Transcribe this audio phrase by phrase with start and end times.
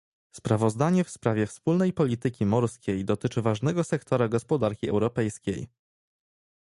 [0.31, 5.67] Sprawozdanie w sprawie wspólnej polityki morskiej dotyczy ważnego sektora gospodarki europejskiej